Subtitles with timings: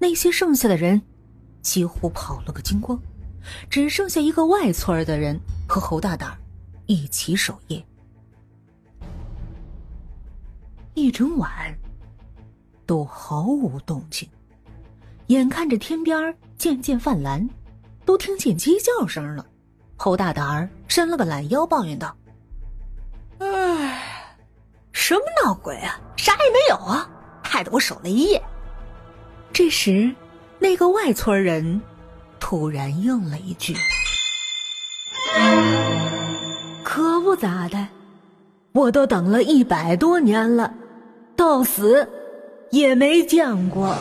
[0.00, 1.00] 那些剩下的人
[1.60, 2.98] 几乎跑了个精光，
[3.68, 5.38] 只剩下一个外村的人
[5.68, 6.34] 和侯大胆
[6.86, 7.84] 一起守夜。
[10.94, 11.50] 一整晚
[12.86, 14.26] 都毫无动静，
[15.26, 17.46] 眼看着天边渐渐泛蓝，
[18.06, 19.44] 都听见鸡叫声了。
[19.96, 22.16] 侯大胆伸了个懒腰，抱怨道
[23.38, 24.02] ：“哎，
[24.92, 26.00] 什么闹鬼啊？
[26.16, 27.06] 啥也没有啊！
[27.42, 28.42] 害得我守了一夜。”
[29.52, 30.10] 这时，
[30.58, 31.80] 那个外村人
[32.38, 33.74] 突然应了一句
[36.82, 37.88] ：“可不咋的，
[38.72, 40.72] 我都等了一百多年了，
[41.36, 42.08] 到死
[42.70, 43.94] 也没见过。”